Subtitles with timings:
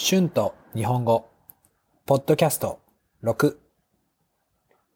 [0.00, 1.28] 春と日本語、
[2.06, 2.78] ポッドキャスト。
[3.24, 3.56] 6、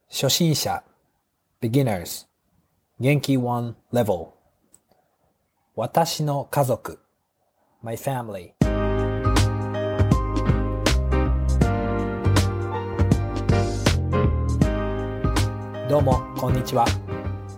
[0.08, 0.84] 初心者、
[1.60, 2.28] beginners、
[3.00, 3.36] 元気。
[3.36, 4.28] one level、
[5.74, 7.00] 私の家族、
[7.82, 8.52] my family、
[15.88, 16.86] どうも、こんにちは。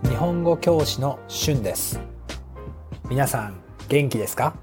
[0.01, 1.99] 日本語教師の春です。
[3.07, 4.55] 皆さん、元気ですか？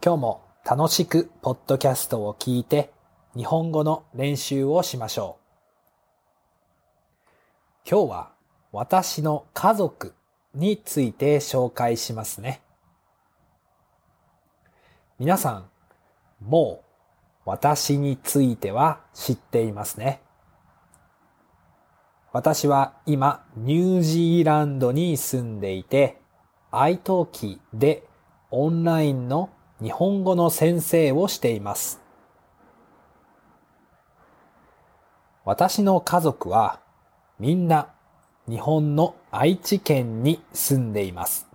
[0.00, 2.92] 今日も楽しくポッドキャストを聞いて
[3.34, 5.38] 日本語の練習をしましょ
[7.84, 7.88] う。
[7.90, 8.32] 今日は
[8.70, 10.14] 私の家族
[10.54, 12.62] について紹介しますね。
[15.18, 15.68] 皆さん、
[16.40, 16.84] も
[17.44, 20.20] う私については知っていますね。
[22.32, 26.18] 私は今ニュージーランドに住んでいて、
[26.70, 28.04] iTalki で
[28.52, 29.50] オンラインの
[29.82, 32.00] 日本語の先生をしています。
[35.44, 36.78] 私の家族は
[37.40, 37.88] みんな
[38.48, 41.48] 日本の愛知県に住んでいます。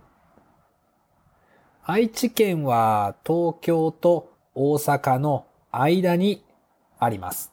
[1.82, 6.44] 愛知県は東京と大阪の間に
[6.98, 7.50] あります。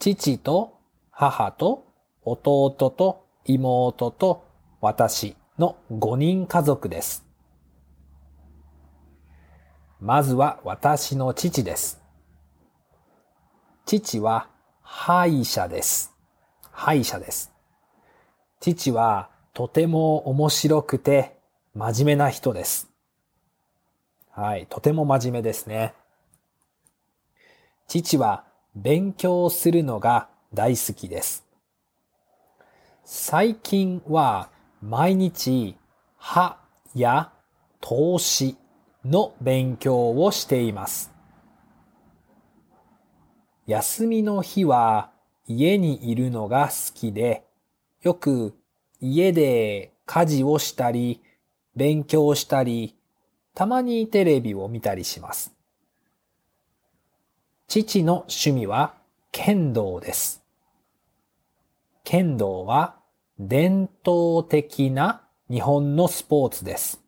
[0.00, 0.76] 父と
[1.12, 1.86] 母と
[2.24, 4.44] 弟と妹と
[4.80, 7.29] 私の5人家族です。
[10.00, 12.00] まずは私の父です。
[13.84, 14.48] 父は
[14.82, 16.12] 歯医者です。
[16.72, 17.52] 歯医者です。
[18.60, 21.36] 父はとても面白くて
[21.74, 22.88] 真面目な人です。
[24.30, 25.92] はい、とても真面目ですね。
[27.86, 31.44] 父は勉強するのが大好きです。
[33.04, 34.48] 最近は
[34.80, 35.76] 毎日
[36.16, 36.56] 歯
[36.94, 37.32] や
[37.80, 38.56] 投資
[39.04, 41.12] の勉強をしています。
[43.66, 45.10] 休みの日は
[45.46, 47.44] 家にいるのが好きで、
[48.02, 48.54] よく
[49.00, 51.20] 家で家事をしたり、
[51.76, 52.96] 勉強したり、
[53.54, 55.54] たまにテレビを見たりします。
[57.68, 58.94] 父の趣味は
[59.32, 60.42] 剣道です。
[62.04, 62.96] 剣道は
[63.38, 66.99] 伝統的な日本のスポーツです。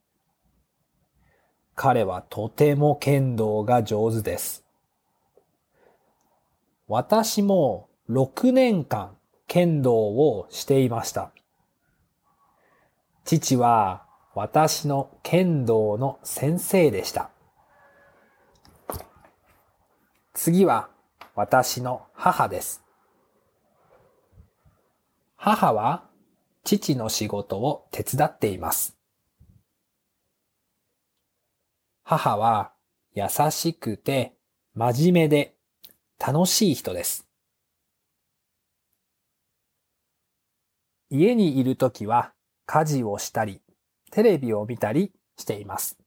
[1.75, 4.65] 彼はとても剣道が上手です。
[6.89, 9.17] 私も6年間
[9.47, 11.31] 剣道をしていました。
[13.25, 17.31] 父は私の剣道の先生でした。
[20.35, 20.89] 次は
[21.35, 22.83] 私の母です。
[25.37, 26.05] 母は
[26.65, 28.97] 父の仕事を手伝っています。
[32.05, 32.73] 母は
[33.15, 34.35] 優しくて
[34.75, 35.55] 真面目で
[36.19, 37.27] 楽しい人です。
[41.11, 42.33] 家にいるときは
[42.65, 43.61] 家事をしたり、
[44.11, 45.99] テレビを見たりしています。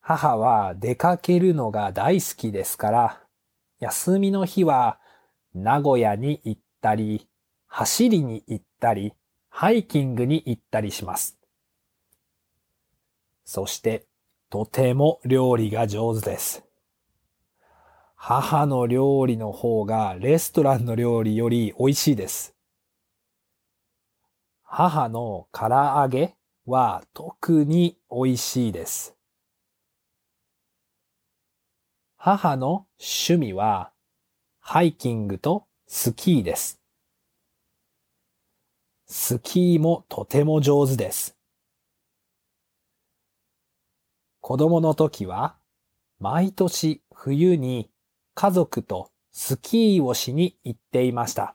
[0.00, 3.20] 母は出かけるのが大好きですから、
[3.80, 5.00] 休みの日は
[5.54, 7.26] 名古屋に行ったり、
[7.66, 9.12] 走りに行ったり、
[9.48, 11.39] ハイキングに行ったりします。
[13.44, 14.06] そして、
[14.48, 16.64] とても料理が上手です。
[18.16, 22.54] 母の料理の方がレストランの料理より美味しいです。
[24.62, 26.36] 母の唐揚げ
[26.66, 29.16] は特に美味しいです。
[32.16, 33.92] 母の趣味は
[34.58, 36.80] ハイキングとスキーです。
[39.06, 41.39] スキーもとても上手です。
[44.50, 45.54] 子供の時は
[46.18, 47.88] 毎年冬に
[48.34, 51.54] 家族とスキーをしに行っていました。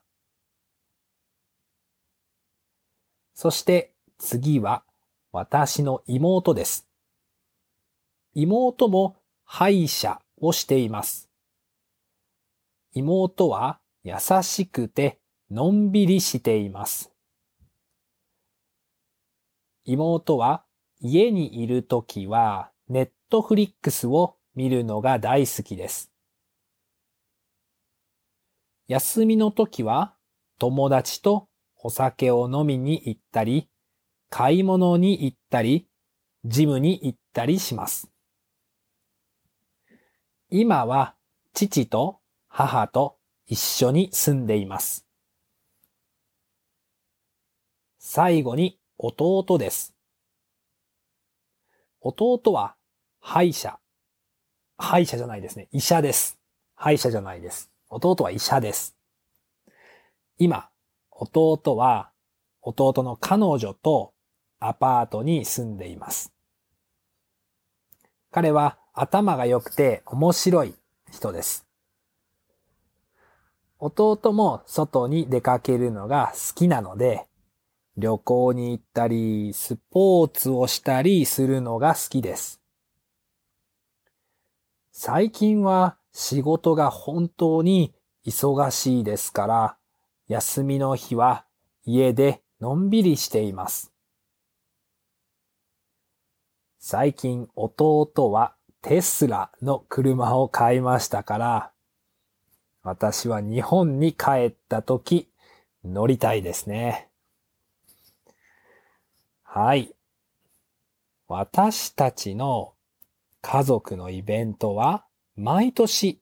[3.34, 4.86] そして次は
[5.34, 6.88] 私の妹です。
[8.34, 11.30] 妹も歯医者をしています。
[12.94, 15.20] 妹は優しくて
[15.52, 17.12] のんびりしています。
[19.84, 20.64] 妹は
[21.02, 26.12] 家にいるときはネットフリックスを見るのが大好きです。
[28.88, 30.16] 休みの時は
[30.60, 31.48] 友達と
[31.78, 33.70] お酒を飲みに行ったり、
[34.30, 35.88] 買い物に行ったり、
[36.44, 38.10] ジムに行ったりします。
[40.50, 41.16] 今は
[41.54, 43.18] 父と母と
[43.48, 45.06] 一緒に住んでいます。
[47.98, 49.95] 最後に弟です。
[52.08, 52.76] 弟は
[53.20, 53.80] 歯医者。
[54.78, 55.68] 歯医者じゃないですね。
[55.72, 56.38] 医者です。
[56.76, 57.72] 歯医者じゃないです。
[57.90, 58.96] 弟は医者です。
[60.38, 60.70] 今、
[61.10, 62.12] 弟は
[62.62, 64.14] 弟の彼女と
[64.60, 66.32] アパートに住んでいます。
[68.30, 70.76] 彼は頭が良くて面白い
[71.12, 71.66] 人です。
[73.80, 77.26] 弟も外に出かけるのが好きなので、
[77.98, 82.62] 旅行に行ったり、スポーツをしたりするのが好きです。
[84.92, 87.94] 最近は仕事が本当に
[88.26, 89.78] 忙しいですから、
[90.28, 91.46] 休みの日は
[91.86, 93.92] 家でのんびりしています。
[96.80, 101.72] 最近弟はテスラの車を買いましたから、
[102.84, 105.30] 私は日本に帰った時
[105.84, 107.10] 乗りたいですね。
[109.58, 109.96] はい。
[111.30, 112.74] 私たちの
[113.40, 115.06] 家族のイベントは、
[115.38, 116.22] 毎年、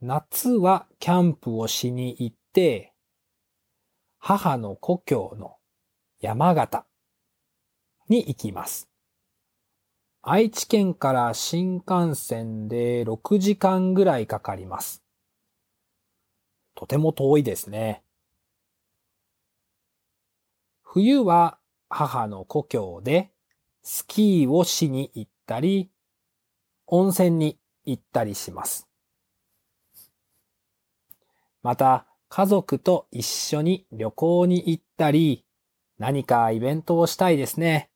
[0.00, 2.92] 夏はキャンプをしに行って、
[4.20, 5.56] 母の故郷の
[6.20, 6.86] 山形
[8.08, 8.88] に行きます。
[10.22, 15.02] 愛知県から新幹線で6時間ぐらいかかります。
[16.76, 18.04] とても遠いですね。
[20.84, 21.58] 冬は
[21.94, 23.30] 母の故郷で
[23.82, 25.90] スキーをしに行ったり、
[26.86, 28.88] 温泉に行ったりします。
[31.62, 35.44] また、家族と一緒に旅行に行ったり、
[35.98, 37.90] 何かイベントをしたいですね。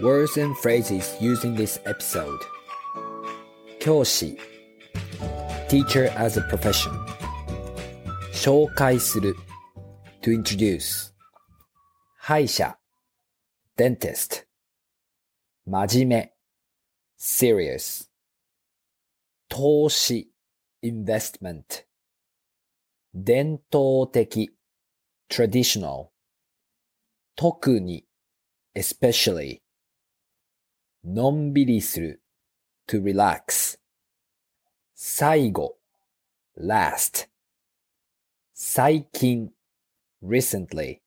[0.00, 2.26] Words and phrases used in this episode
[3.78, 4.36] 教師
[5.68, 7.01] Teacher as a profession
[8.44, 9.36] 紹介する
[10.20, 11.14] to introduce
[12.18, 12.76] 歯医者
[13.76, 14.46] dentist
[15.64, 16.32] 真面目
[17.16, 18.08] serious
[19.48, 20.32] 投資
[20.82, 21.84] investment
[23.14, 24.50] 伝統的
[25.30, 26.08] traditional
[27.36, 28.04] 特に
[28.74, 29.60] especially
[31.04, 32.24] のんびりする
[32.88, 33.78] to relax
[34.96, 35.78] 最後
[36.58, 37.31] last
[38.54, 39.50] 最近
[40.22, 40.98] recently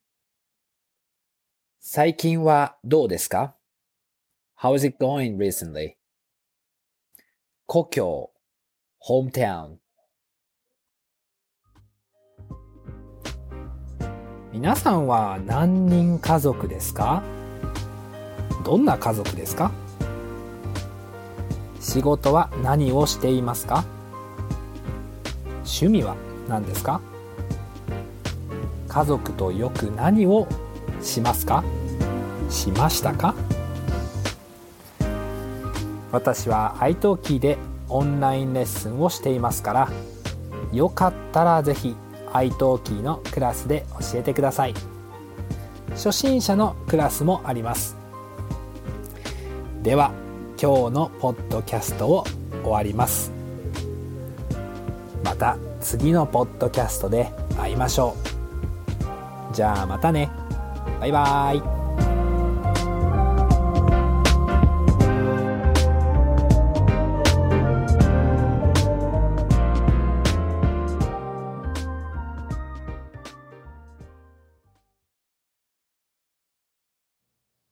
[1.80, 3.56] 最近はどうですか
[4.60, 5.94] ?How is it going recently?
[7.68, 8.32] 故郷
[9.00, 9.76] hometown
[14.52, 17.22] 皆さんは何人家族ですか？
[18.66, 19.72] どんな家族ですか？
[21.80, 23.86] 仕事は何をしていますか？
[25.58, 26.16] 趣味は
[26.50, 27.02] 何ですか？
[28.96, 30.48] 家族とよく何を
[31.02, 31.66] しますか？
[32.50, 33.36] しましたか？
[36.14, 37.58] 私は iTalki で
[37.90, 39.92] オンラインレッスンをしていますから
[40.72, 41.94] よかったらぜひ
[42.32, 44.74] iTalki のクラスで教えてください。
[45.90, 47.98] 初心者のクラスもあります。
[49.84, 50.14] では
[50.58, 52.24] 今日のポッドキャストを
[52.64, 53.30] 終わります。
[55.22, 58.25] また次のポッドキャストで会いましょう。
[59.55, 60.31] じゃあまたね。
[61.01, 61.81] バイバイ。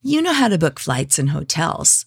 [0.00, 2.06] You know how to book flights and hotels.